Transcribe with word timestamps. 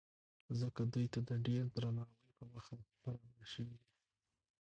ځکه 0.59 0.81
دوی 0.93 1.07
ته 1.13 1.19
د 1.29 1.31
ډېر 1.45 1.63
درناوۍ 1.75 2.21
په 2.37 2.43
موخه 2.51 2.75
برابر 3.03 3.45
شوي 3.53 3.75
دي. 3.81 3.89